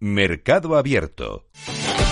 [0.00, 1.46] Mercado Abierto.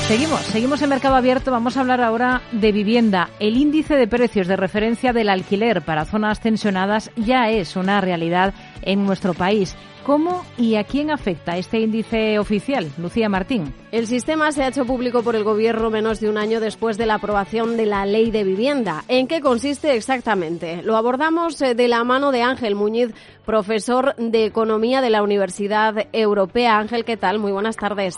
[0.08, 1.52] Seguimos, seguimos en Mercado Abierto.
[1.52, 3.30] Vamos a hablar ahora de vivienda.
[3.38, 8.54] El índice de precios de referencia del alquiler para zonas tensionadas ya es una realidad
[8.86, 9.76] en nuestro país.
[10.06, 12.88] ¿Cómo y a quién afecta este índice oficial?
[12.96, 13.74] Lucía Martín.
[13.90, 17.06] El sistema se ha hecho público por el Gobierno menos de un año después de
[17.06, 19.02] la aprobación de la Ley de Vivienda.
[19.08, 20.80] ¿En qué consiste exactamente?
[20.82, 23.12] Lo abordamos eh, de la mano de Ángel Muñiz,
[23.44, 26.78] profesor de Economía de la Universidad Europea.
[26.78, 27.40] Ángel, ¿qué tal?
[27.40, 28.16] Muy buenas tardes.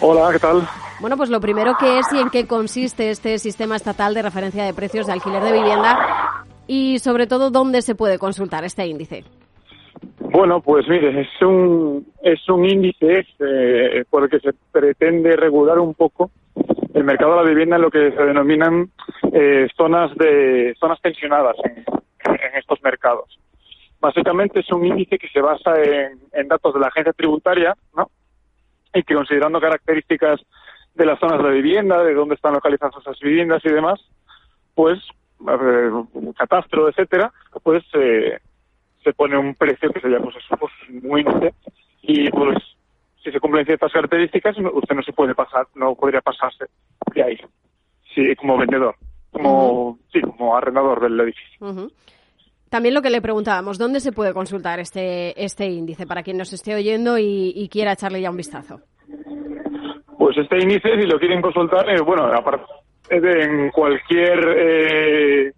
[0.00, 0.68] Hola, ¿qué tal?
[1.00, 4.62] Bueno, pues lo primero que es y en qué consiste este sistema estatal de referencia
[4.64, 9.24] de precios de alquiler de vivienda y sobre todo dónde se puede consultar este índice.
[10.34, 15.78] Bueno, pues mire, es un, es un índice eh, por el que se pretende regular
[15.78, 16.32] un poco
[16.92, 18.90] el mercado de la vivienda en lo que se denominan
[19.32, 21.84] eh, zonas de zonas tensionadas en,
[22.58, 23.38] estos mercados.
[24.00, 28.10] Básicamente es un índice que se basa en, datos de la agencia tributaria, ¿no?
[28.92, 30.40] Y que considerando características
[30.96, 34.00] de las zonas de vivienda, de dónde están localizadas esas viviendas y demás,
[34.74, 34.98] pues
[35.48, 35.90] eh,
[36.36, 38.40] catastro, etcétera, pues eh,
[39.04, 41.54] se pone un precio que sería pues eso, pues muy índice
[42.02, 42.56] y pues
[43.22, 46.64] si se cumplen ciertas características usted no se puede pasar, no podría pasarse
[47.14, 47.38] de ahí,
[48.14, 48.96] sí, como vendedor,
[49.30, 51.90] como sí, como arrendador del edificio.
[52.68, 56.52] También lo que le preguntábamos, ¿dónde se puede consultar este este índice para quien nos
[56.52, 58.80] esté oyendo y, quiera echarle ya un vistazo?
[60.18, 62.64] Pues este índice, si lo quieren consultar, eh, bueno, aparte
[63.10, 65.52] en cualquier eh,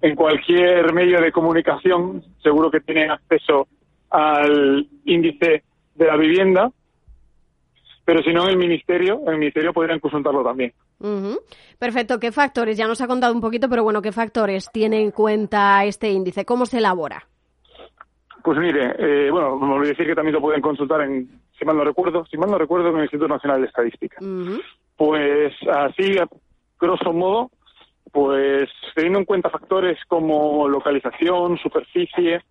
[0.00, 3.68] en cualquier medio de comunicación seguro que tienen acceso
[4.10, 6.70] al índice de la vivienda,
[8.04, 10.72] pero si no en el ministerio, en el ministerio podrían consultarlo también.
[11.78, 12.18] Perfecto.
[12.18, 12.76] ¿Qué factores?
[12.76, 16.44] Ya nos ha contado un poquito, pero bueno, ¿qué factores tiene en cuenta este índice?
[16.44, 17.24] ¿Cómo se elabora?
[18.42, 21.76] Pues mire, eh, bueno, me olvidé decir que también lo pueden consultar en, si mal
[21.76, 24.16] no recuerdo, si mal no recuerdo, en el Instituto Nacional de Estadística.
[24.96, 26.16] Pues así,
[26.80, 27.50] grosso modo,
[28.12, 32.42] pues teniendo en cuenta factores como localización, superficie,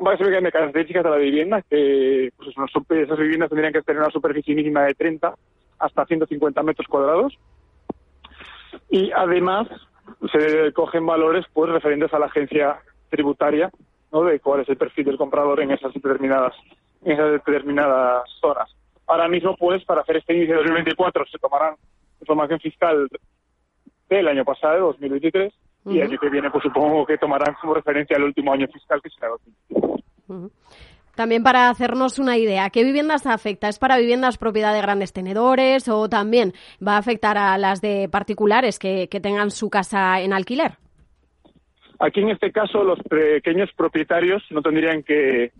[0.00, 4.84] básicamente características de la vivienda, que pues, esas viviendas tendrían que tener una superficie mínima
[4.84, 5.34] de 30
[5.78, 7.38] hasta 150 metros cuadrados.
[8.90, 9.68] Y además
[10.32, 12.78] se cogen valores pues referentes a la agencia
[13.10, 13.70] tributaria,
[14.12, 14.22] ¿no?
[14.24, 16.54] de cuál es el perfil del comprador en esas determinadas,
[17.04, 18.74] en esas determinadas zonas.
[19.06, 21.74] Ahora mismo, pues, para hacer este índice de 2024 se tomarán
[22.20, 23.08] información fiscal
[24.08, 25.52] del año pasado, 2023,
[25.86, 29.00] y el año que viene, pues supongo que tomarán como referencia el último año fiscal,
[29.00, 30.06] que será 2023.
[31.16, 33.68] También para hacernos una idea, ¿qué viviendas afecta?
[33.68, 36.52] ¿Es para viviendas propiedad de grandes tenedores o también
[36.86, 40.72] va a afectar a las de particulares que, tengan su casa en alquiler?
[42.00, 45.52] Aquí en este caso los pequeños propietarios no tendrían que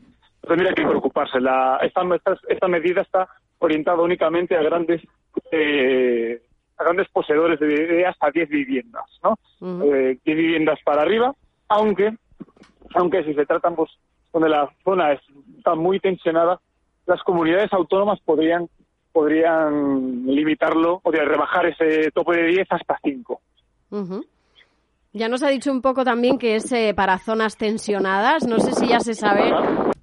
[0.46, 1.40] tendrían que preocuparse.
[1.40, 2.02] La, esta,
[2.48, 3.26] esta, medida está
[3.58, 5.00] orientada únicamente a grandes
[5.50, 6.42] eh,
[6.78, 9.36] a grandes poseedores de, hasta 10 viviendas, ¿no?
[9.60, 11.34] 10 eh, viviendas para arriba,
[11.68, 12.16] aunque,
[12.94, 13.90] aunque si se tratan, pues,
[14.32, 15.12] donde la zona
[15.56, 16.60] está muy tensionada,
[17.06, 18.68] las comunidades autónomas podrían
[19.16, 23.40] podrían limitarlo, podrían rebajar ese tope de 10 hasta 5.
[25.14, 28.46] Ya nos ha dicho un poco también que es eh, para zonas tensionadas.
[28.46, 29.50] No sé si ya se sabe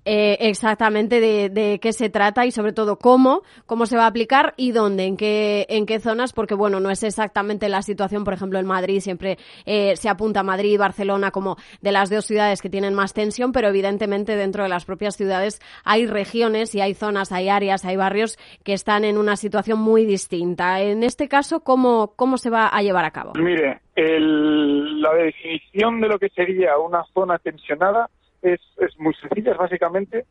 [0.06, 4.53] eh, exactamente de, qué se trata y sobre todo cómo, cómo se va a aplicar
[4.58, 8.34] y dónde, en qué, en qué zonas, porque bueno, no es exactamente la situación, por
[8.34, 12.25] ejemplo, en Madrid siempre eh, se apunta a Madrid y Barcelona como de las dos
[12.25, 16.81] ciudades que tienen más tensión, pero evidentemente dentro de las propias ciudades hay regiones y
[16.81, 20.81] hay zonas, hay áreas, hay barrios que están en una situación muy distinta.
[20.81, 23.34] En este caso, ¿cómo, cómo se va a llevar a cabo?
[23.35, 28.09] Mire, la definición de lo que sería una zona tensionada
[28.43, 30.25] es, es muy sencilla, es básicamente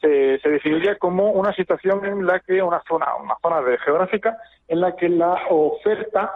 [0.00, 4.36] se, se, definiría como una situación en la que una zona, una zona de geográfica
[4.68, 6.32] en la que la oferta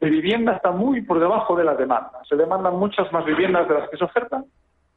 [0.00, 2.20] de vivienda está muy por debajo de la demanda.
[2.28, 4.44] Se demandan muchas más viviendas de las que se ofertan,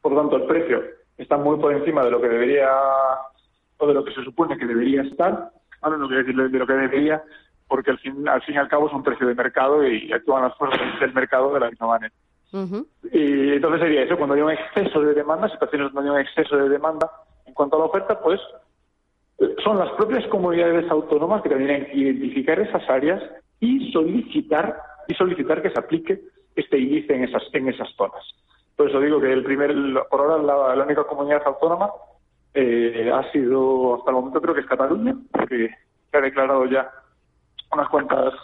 [0.02, 0.82] por lo tanto el precio
[1.16, 2.68] está muy por encima de lo que debería
[3.78, 5.50] o de lo que se supone que debería estar,
[5.82, 7.22] no quiero decir de lo que debería,
[7.68, 10.42] porque al fin, al fin y al cabo es un precio de mercado y actúan
[10.42, 12.14] las fuerzas del mercado de la misma manera.
[12.52, 16.56] Y entonces sería eso, cuando hay un exceso de demanda, situaciones donde hay un exceso
[16.56, 17.10] de demanda
[17.46, 18.40] en cuanto a la oferta, pues
[19.62, 23.22] son las propias comunidades autónomas que tendrían que identificar esas áreas
[23.60, 26.20] y solicitar y solicitar que se aplique
[26.56, 28.24] este índice en esas en esas zonas.
[28.76, 29.74] Por eso digo que el primer,
[30.10, 31.90] por ahora la, única comunidad autónoma
[32.54, 35.14] eh, ha sido hasta el momento creo que es Cataluña,
[35.48, 35.68] que
[36.10, 36.90] se ha declarado ya
[37.72, 38.34] unas cuantas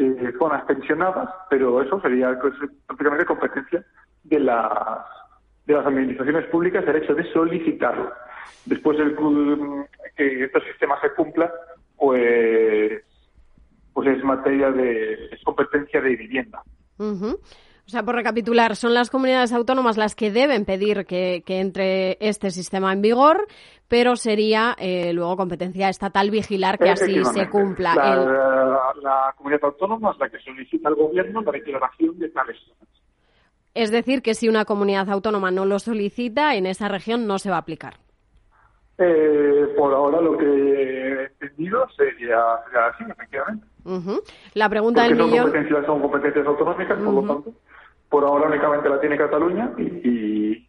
[0.00, 2.54] eh, zonas pensionadas, pero eso sería pues,
[2.86, 3.84] prácticamente competencia
[4.24, 5.04] de las
[5.66, 8.10] de las administraciones públicas el hecho de solicitarlo.
[8.64, 9.14] Después el,
[10.16, 11.52] que este sistema se cumpla,
[11.96, 13.02] pues,
[13.92, 16.62] pues es materia de es competencia de vivienda.
[17.90, 22.52] O sea, por recapitular, son las comunidades autónomas las que deben pedir que, entre este
[22.52, 23.48] sistema en vigor,
[23.88, 27.96] pero sería eh, luego competencia estatal vigilar que así se cumpla.
[27.96, 32.58] La, comunidad autónoma es la que solicita al gobierno la declaración de tales
[33.74, 37.50] Es decir, que si una comunidad autónoma no lo solicita, en esa región no se
[37.50, 37.94] va a aplicar.
[38.98, 42.38] Eh, por ahora lo que he entendido sería,
[42.88, 43.66] así, efectivamente.
[44.54, 45.44] La pregunta del son millón...
[45.46, 47.52] Competencias, son competencias autonómicas, por lo tanto
[48.10, 50.66] por ahora únicamente la tiene Cataluña y,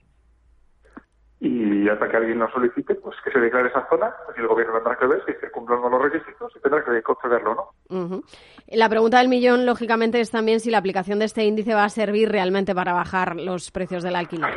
[1.39, 4.75] y, hasta que alguien lo solicite, pues que se declare esa zona, pues el gobierno
[4.75, 8.21] tendrá que ver si se cumplen los requisitos y tendrá que concederlo no.
[8.67, 11.89] La pregunta del millón, lógicamente, es también si la aplicación de este índice va a
[11.89, 14.53] servir realmente para bajar los precios del alquiler.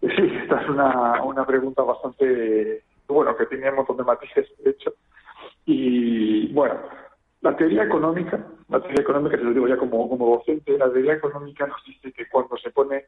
[0.00, 4.70] Sí, esta es una, una pregunta bastante, bueno, que tiene un montón de matices, de
[4.70, 4.94] hecho.
[5.66, 6.80] Y bueno,
[7.42, 11.14] la teoría económica, la teoría económica, te lo digo ya como, como docente, la teoría
[11.14, 13.04] económica nos dice que cuando se pone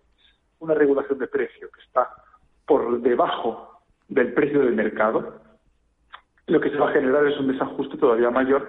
[0.61, 2.09] una regulación de precio que está
[2.67, 5.41] por debajo del precio del mercado,
[6.47, 8.69] lo que se va a generar es un desajuste todavía mayor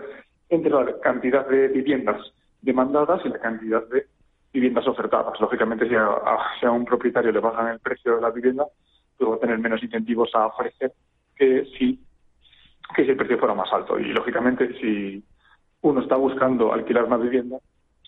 [0.50, 4.08] entre la cantidad de viviendas demandadas y la cantidad de
[4.54, 5.40] viviendas ofertadas.
[5.40, 8.66] Lógicamente, si a, un propietario le bajan el precio de la vivienda,
[9.18, 10.94] pues va a tener menos incentivos a ofrecer
[11.36, 12.00] que si,
[12.96, 14.00] que si el precio fuera más alto.
[14.00, 15.24] Y, lógicamente, si
[15.84, 17.60] uno está buscando alquilar una vivienda,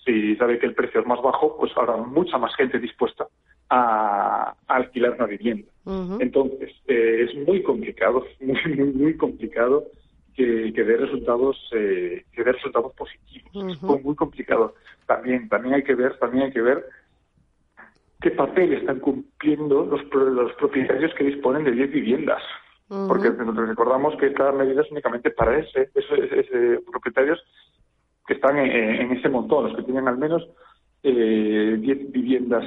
[0.03, 3.27] si sabe que el precio es más bajo, pues habrá mucha más gente dispuesta
[3.69, 5.67] a, alquilar una vivienda.
[6.19, 9.85] Entonces, eh, es muy complicado, muy, muy, muy complicado
[10.33, 13.73] que, que dé resultados, eh, que dé resultados positivos.
[13.73, 14.75] Es muy complicado.
[15.05, 16.85] También, también hay que ver, también hay que ver
[18.21, 22.41] qué papel están cumpliendo los, los propietarios que disponen de 10 viviendas.
[22.87, 27.43] Porque recordamos que esta medida es únicamente para ese, ese, propietarios
[28.27, 30.47] que están en, ese montón, los que tienen al menos
[31.03, 32.65] eh, 10 viviendas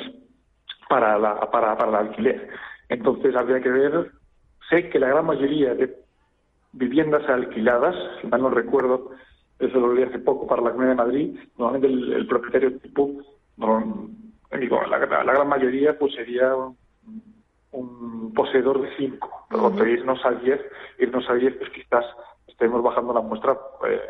[0.88, 2.48] para, la, para, para el alquiler.
[2.88, 4.12] Entonces habría que ver,
[4.70, 5.96] sé que la gran mayoría de
[6.72, 9.10] viviendas alquiladas, si mal no recuerdo,
[9.58, 13.10] eso lo leí hace poco para la Comunidad de Madrid, normalmente el, propietario tipo,
[13.56, 14.08] no,
[14.58, 16.54] digo, la, la, gran mayoría pues sería
[17.72, 20.60] un poseedor de 5, pero irnos a 10,
[21.00, 22.04] irnos a 10, pues quizás
[22.46, 23.58] estemos bajando la muestra
[23.88, 24.00] eh,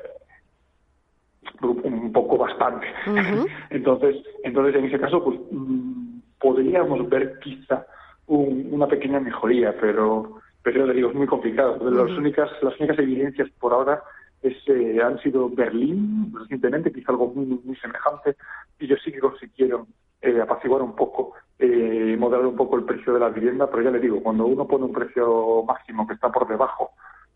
[1.62, 2.86] un poco bastante.
[3.70, 7.86] entonces, entonces, en ese caso, pues mm, podríamos ver quizá
[8.26, 11.78] una pequeña mejoría, pero, pero le digo, es muy complicado.
[11.90, 14.02] las, únicas, las únicas evidencias por ahora
[14.42, 18.36] es, eh, han sido Berlín recientemente, quizá algo muy, muy semejante,
[18.78, 19.86] y ellos sí que consiguieron
[20.20, 23.90] eh, apaciguar un poco, eh, moderar un poco el precio de la vivienda, pero ya
[23.90, 26.90] le digo, cuando uno pone un precio máximo que está por debajo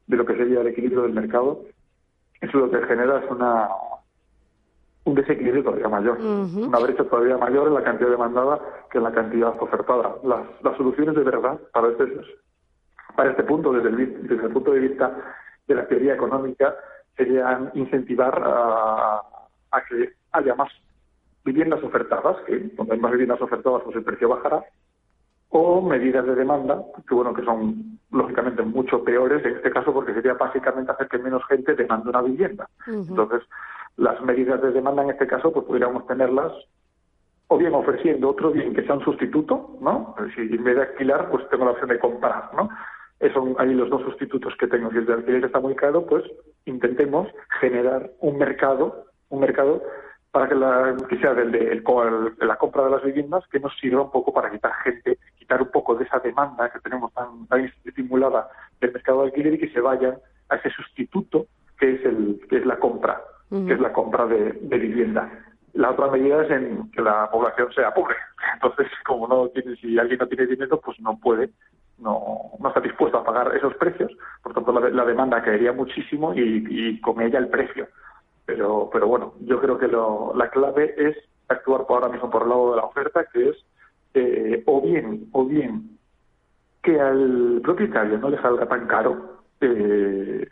[0.06, 1.64] de lo que sería el equilibrio del mercado,
[2.40, 4.01] eso lo que genera es una un
[5.22, 8.60] desequilibrio todavía mayor, una brecha todavía mayor en la cantidad demandada
[8.90, 10.16] que en la cantidad ofertada.
[10.24, 12.04] Las, las soluciones de verdad para este,
[13.16, 15.16] para este punto, desde el, desde el punto de vista
[15.66, 16.74] de la teoría económica,
[17.16, 19.22] serían incentivar a,
[19.70, 20.70] a que haya más
[21.44, 24.64] viviendas ofertadas, que donde hay más viviendas ofertadas, pues el precio bajará,
[25.50, 30.14] o medidas de demanda, que bueno, que son lógicamente mucho peores en este caso, porque
[30.14, 32.69] sería básicamente hacer que menos gente demande una vivienda.
[32.86, 33.43] Entonces,
[33.96, 36.53] las medidas de demanda en este caso, pues podríamos tenerlas
[37.49, 40.15] o bien ofreciendo otro bien que sea un sustituto, ¿no?
[40.34, 42.70] Si en vez de alquilar, pues tengo la opción de comprar, ¿no?
[43.34, 44.91] Son ahí los dos sustitutos que tengo.
[44.91, 46.25] Si el de alquiler está muy caro, pues
[46.65, 47.29] intentemos
[47.61, 49.82] generar un mercado, un mercado
[50.32, 51.82] para que, la, que sea del de,
[52.41, 55.70] la compra de las viviendas que nos sirva un poco para quitar gente, quitar un
[55.70, 58.49] poco de esa demanda que tenemos tan, tan estimulada
[58.81, 60.17] del mercado de alquiler y que se vayan
[60.49, 61.46] a ese sustituto
[61.79, 63.20] que es el que es la compra,
[63.66, 65.30] que es la compra de, vivienda.
[65.74, 68.16] La otra medida es en que la población sea pobre.
[68.54, 71.50] Entonces, como no tiene, si alguien no tiene dinero, pues no puede,
[71.98, 74.10] no, no está dispuesto a pagar esos precios.
[74.42, 77.88] Por tanto, la, demanda caería muchísimo y, y con ella el precio.
[78.46, 81.16] Pero, pero bueno, yo creo que lo, la clave es
[81.48, 83.56] actuar por ahora mismo por el lado de la oferta, que es
[84.14, 85.98] eh, o bien, o bien
[86.82, 90.46] que al propietario no le salga tan caro, eh,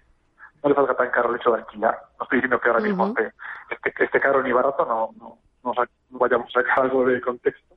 [0.63, 1.99] no le salga tan caro el hecho de alquilar.
[2.21, 5.73] No estoy diciendo que ahora mismo esté, esté, caro ni barato, no, no, no,
[6.11, 7.75] vayamos a sacar algo de contexto.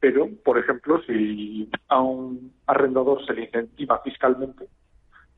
[0.00, 4.66] Pero, por ejemplo, si a un arrendador se le incentiva fiscalmente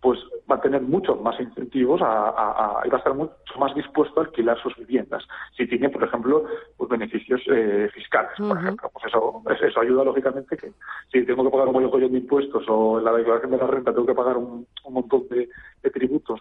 [0.00, 4.21] pues va a tener muchos más incentivos a, y va a estar mucho más dispuesto
[4.21, 5.25] a alquilar sus viviendas.
[5.57, 6.45] Si tiene, por ejemplo,
[6.76, 10.73] pues beneficios eh, fiscales, por ejemplo, pues eso, eso ayuda lógicamente que
[11.11, 13.92] si tengo que pagar un montón de impuestos o en la declaración de la renta
[13.92, 15.49] tengo que pagar un, montón de,
[15.90, 16.40] tributos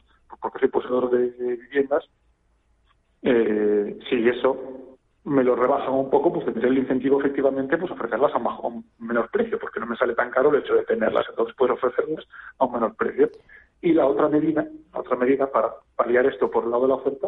[0.58, 2.04] porque soy poseedor de, viviendas,
[3.22, 8.34] eh, si eso me lo rebajan un poco, pues tendré el incentivo efectivamente pues ofrecerlas
[8.34, 11.56] a un, menor precio, porque no me sale tan caro el hecho de tenerlas, entonces
[11.56, 12.26] puedo ofrecerlas
[12.58, 13.30] a un menor precio.
[13.82, 17.28] Y la otra medida, otra medida para paliar esto por el lado de la oferta,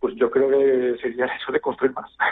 [0.00, 2.10] pues yo creo que sería eso de construir más.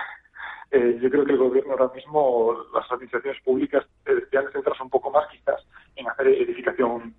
[0.73, 5.11] Eh, yo creo que el gobierno ahora mismo, las administraciones públicas deberían centrarse un poco
[5.11, 5.67] más quizás
[5.97, 7.13] en hacer edificación,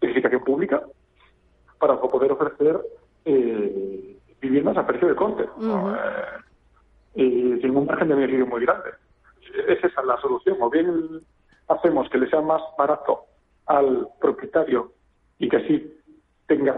[0.00, 0.82] edificación pública
[1.78, 2.80] para poder ofrecer
[3.24, 5.48] eh, viviendas a precio de coste
[7.14, 8.90] y sin un margen de beneficio muy grande.
[9.66, 10.56] Es esa la solución.
[10.60, 11.20] O bien
[11.68, 13.24] hacemos que le sea más barato
[13.66, 14.92] al propietario
[15.38, 16.00] y que así
[16.46, 16.74] tenga,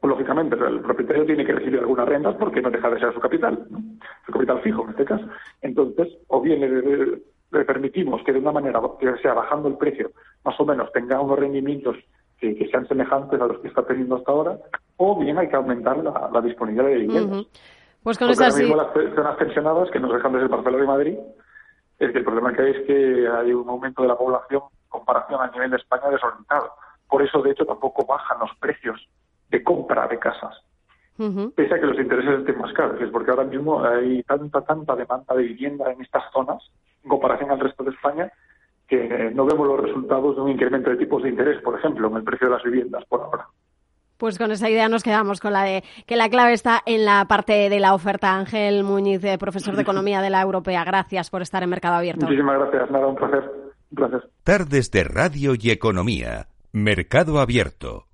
[0.00, 3.20] pues, lógicamente, el propietario tiene que recibir algunas rentas porque no deja de ser su
[3.20, 3.66] capital,
[4.26, 5.24] su capital fijo en este caso.
[5.62, 10.10] Entonces, o bien le, permitimos que de una manera, que sea bajando el precio,
[10.44, 11.96] más o menos tenga unos rendimientos
[12.52, 14.58] que, sean semejantes a los que está teniendo hasta ahora,
[14.96, 17.46] o bien hay que aumentar la, disponibilidad de viviendas.
[18.02, 21.18] Pues con esas mismo las zonas pensionadas, que nos dejan desde Barcelona de Madrid,
[21.98, 24.62] es que el problema que hay es que hay un aumento de la población
[24.94, 26.70] comparación a nivel de España desorientado.
[27.08, 29.08] Por eso, de hecho, tampoco bajan los precios
[29.50, 30.62] de compra de casas.
[31.16, 34.96] Pese a que los intereses estén más caros, es porque ahora mismo hay tanta, tanta
[34.96, 36.62] demanda de vivienda en estas zonas,
[37.04, 38.33] en comparación al resto de España, que
[39.44, 42.24] no vemos los resultados de un incremento de tipos de interés, por ejemplo, en el
[42.24, 43.46] precio de las viviendas por ahora.
[44.16, 47.26] Pues con esa idea nos quedamos con la de que la clave está en la
[47.26, 48.34] parte de la oferta.
[48.34, 52.26] Ángel Muñiz, profesor de Economía de la Europea, gracias por estar en Mercado Abierto.
[52.26, 53.50] Muchísimas gracias, nada, un placer.
[53.90, 54.28] Un placer.
[54.44, 56.46] Tardes de Radio y Economía.
[56.72, 58.06] Mercado Abierto.